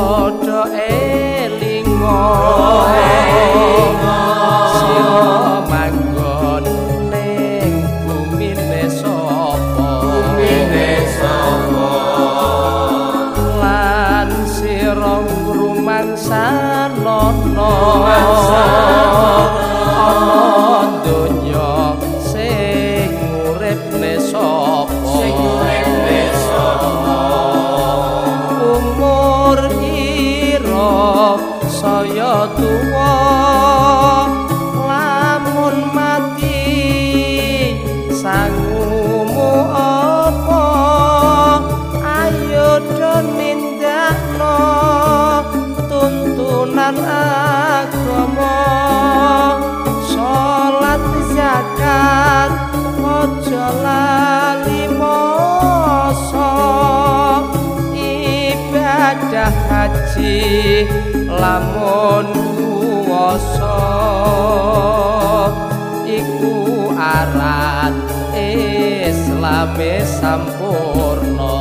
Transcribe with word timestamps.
manungsa 0.00 0.46
do 0.46 0.68
lali 53.84 54.88
poso 54.96 56.52
ibadah 57.92 59.52
haji 59.68 60.88
lamun 61.28 62.26
kuwasa 62.56 63.80
iku 66.08 66.56
arat 66.96 67.96
islame 68.32 70.00
sampurna 70.04 71.56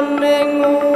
Running 0.00 0.64
away. 0.64 0.89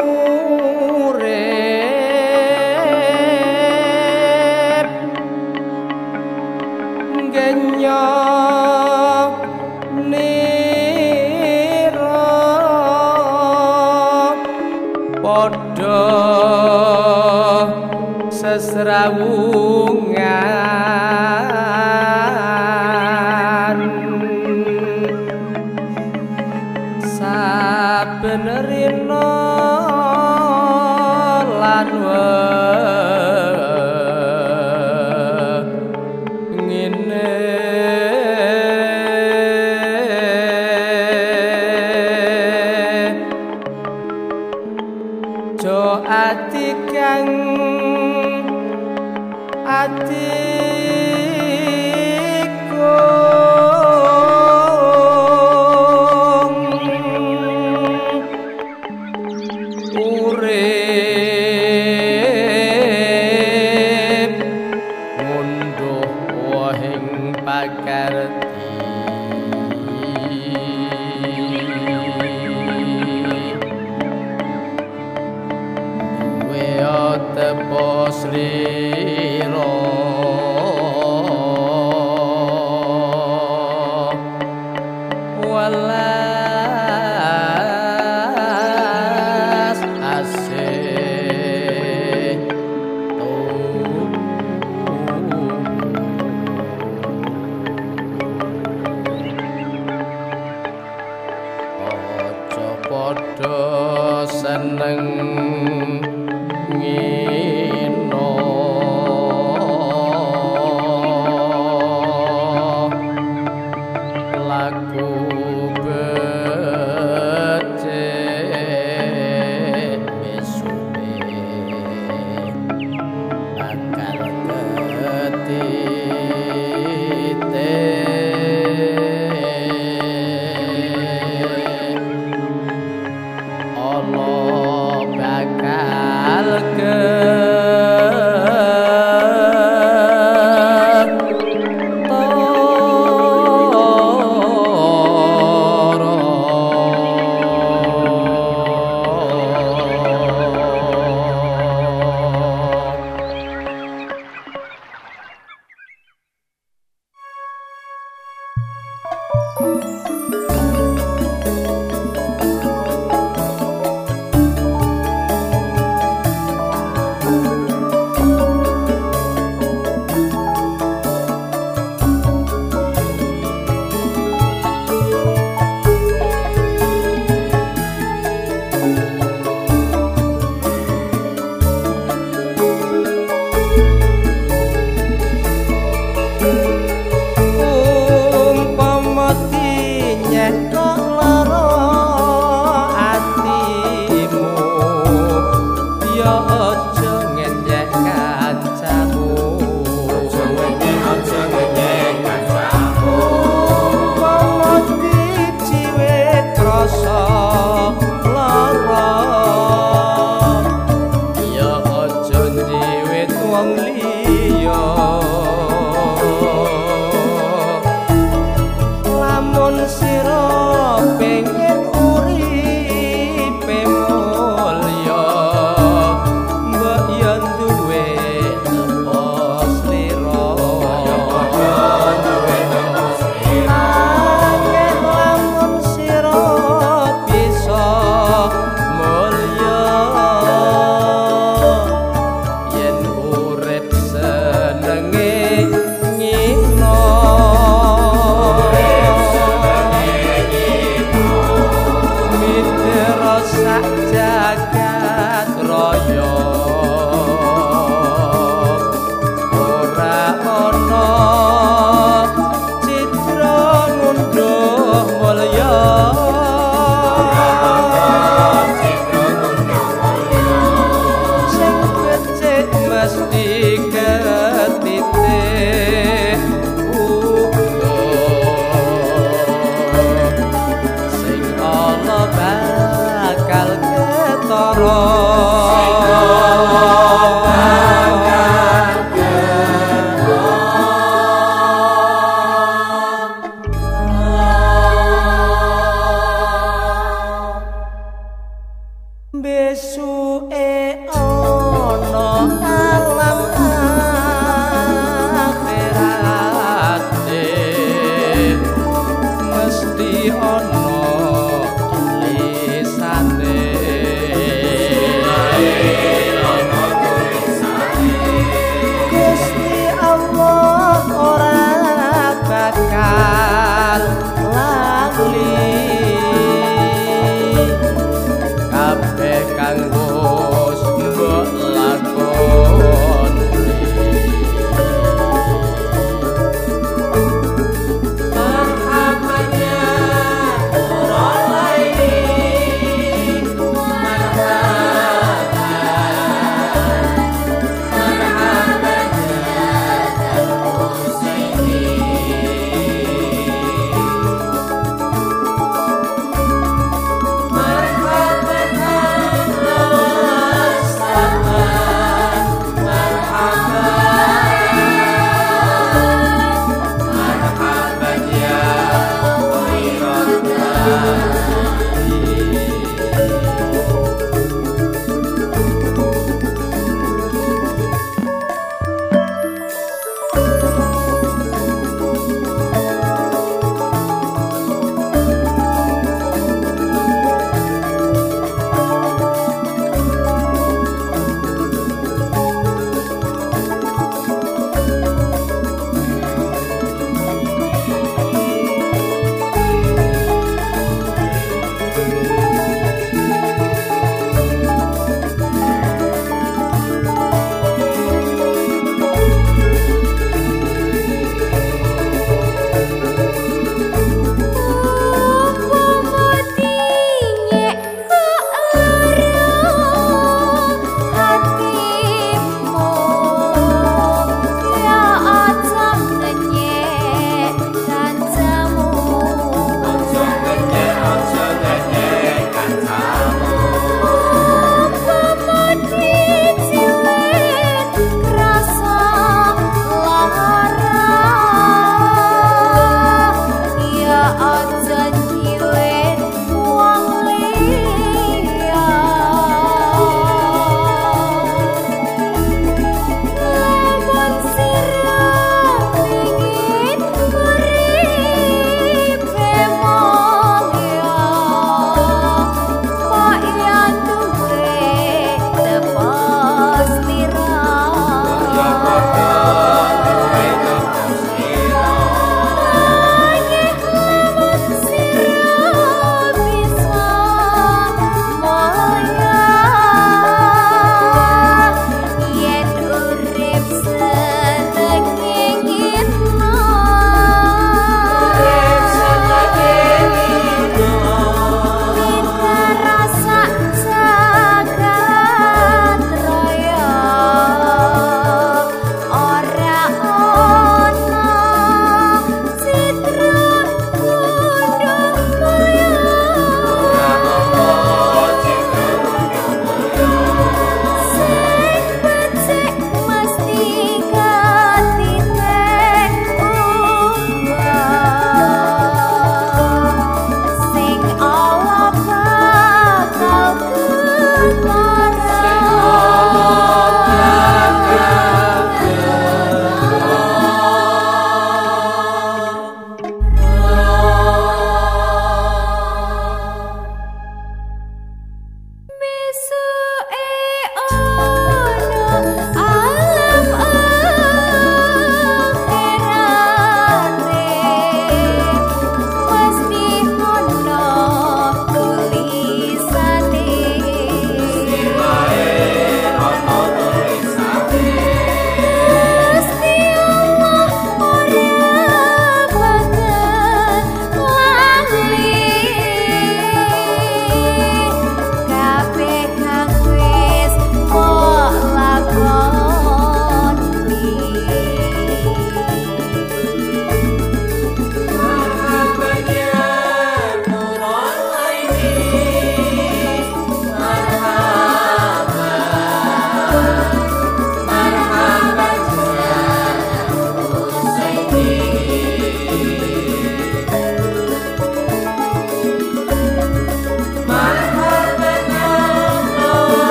algo. 329.75 330.04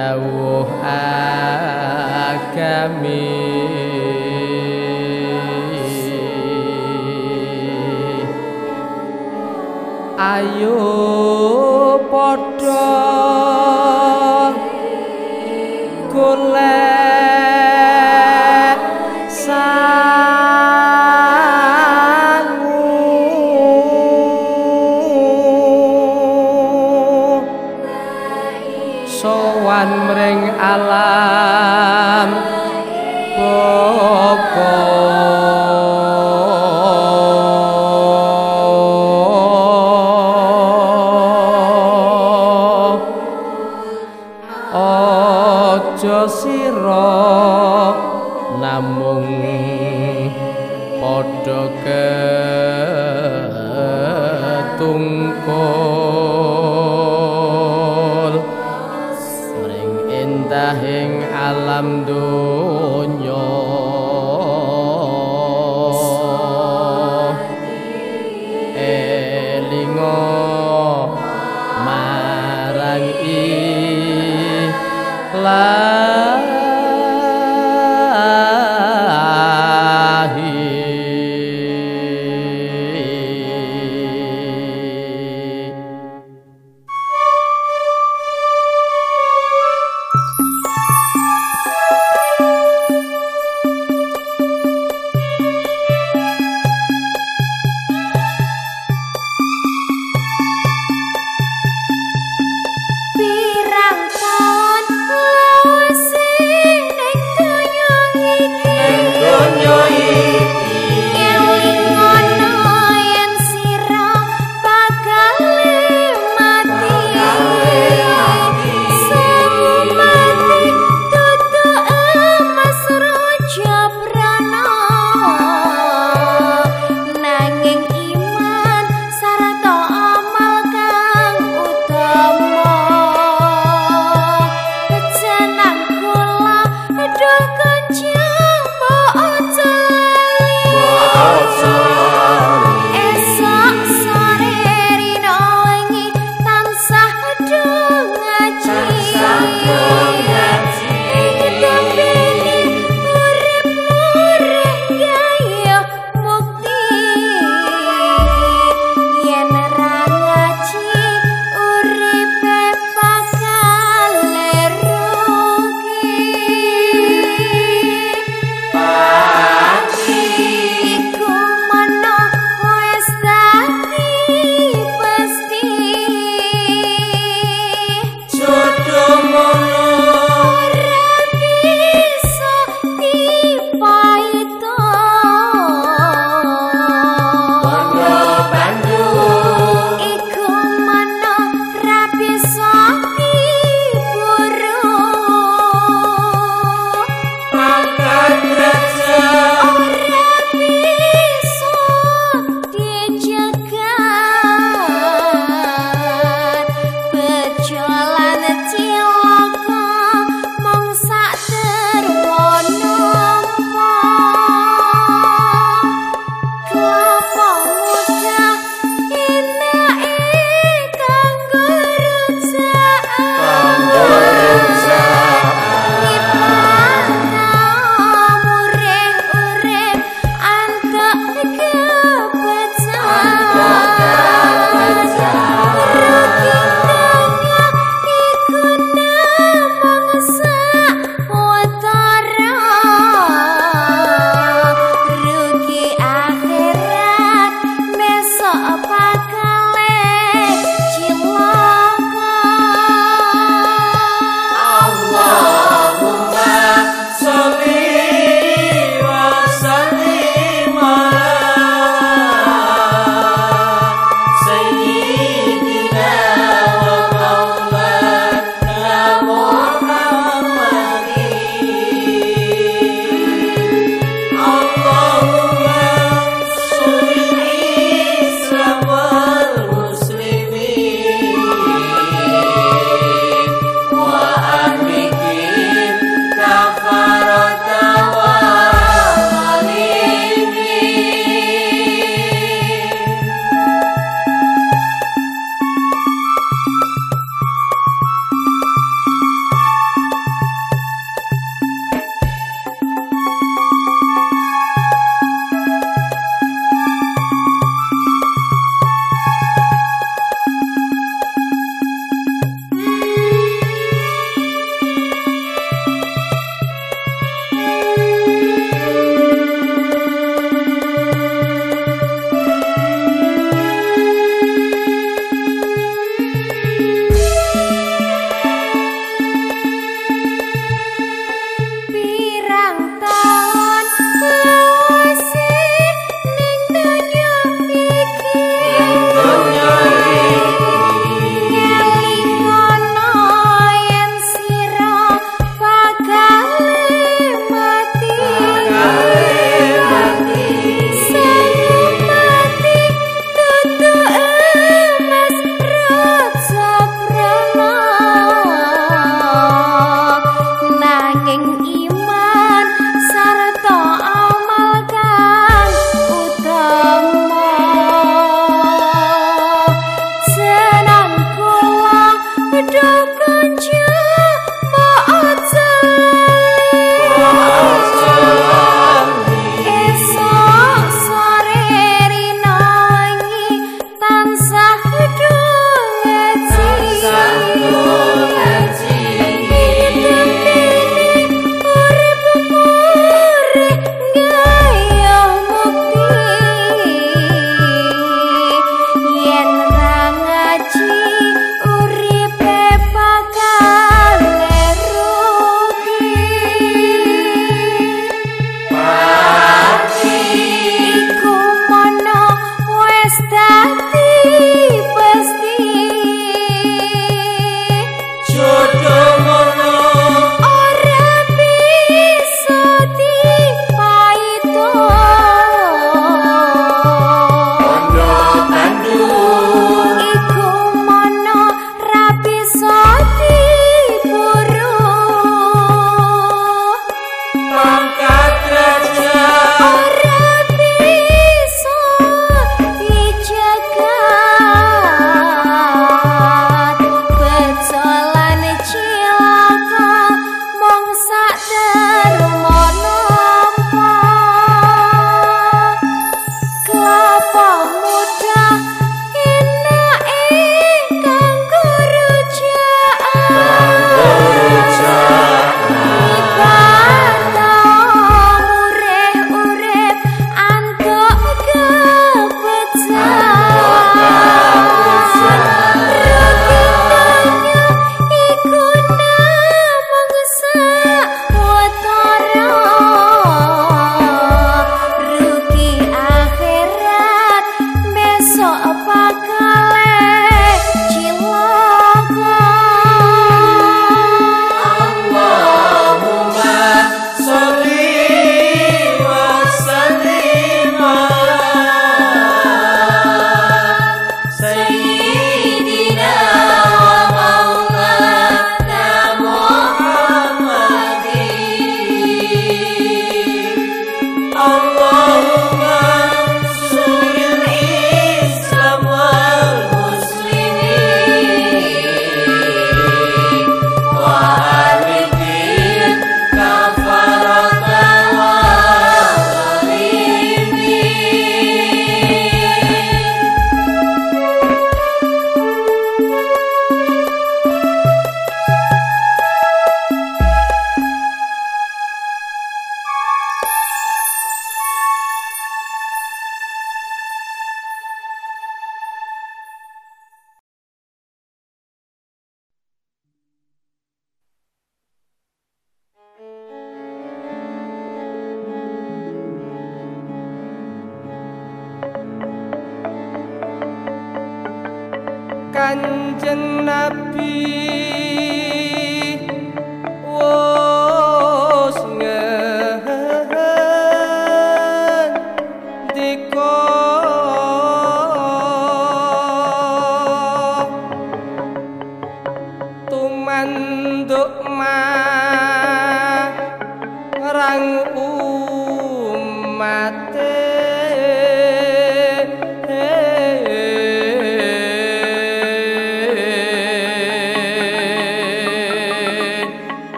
Dawuh 0.00 0.64
agami. 2.40 3.28
Ayo 10.16 10.80
padha 12.08 12.96
golek 16.12 16.99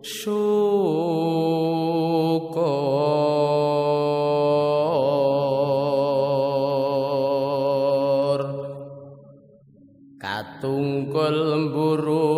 suko 0.00 0.40
katungkul 10.16 11.38
mburu 11.68 12.32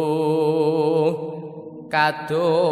kadung 1.86 2.65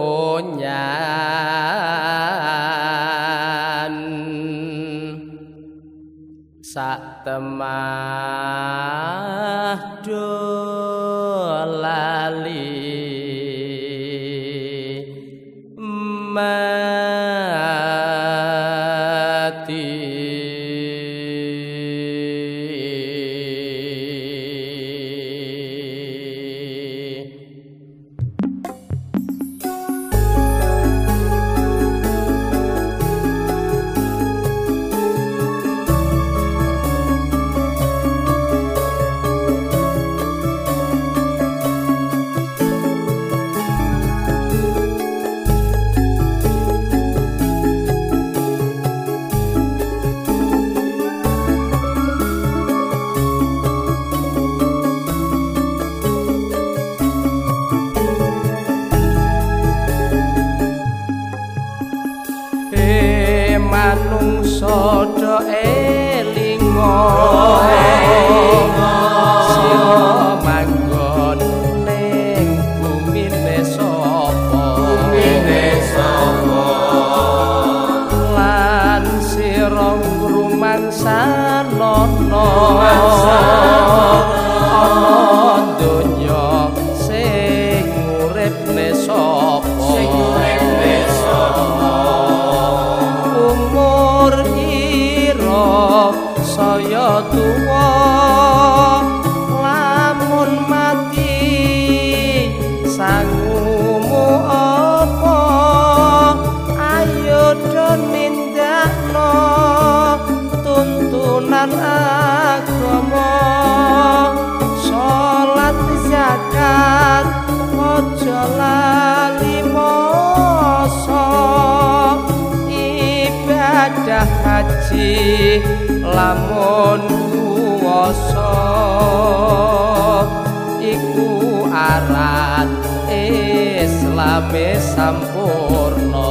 sampe 134.35 134.67
sampurna. 134.83 136.31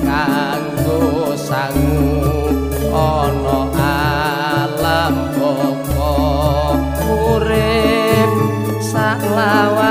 Kanggo 0.00 1.36
sangu 1.36 2.08
ana 2.88 3.60
alam 4.56 5.14
pokok 5.36 7.04
urip 7.04 8.32
saklawa 8.80 9.87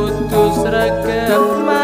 putus 0.00 0.64
regep 0.72 1.79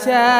Tchau. 0.00 0.39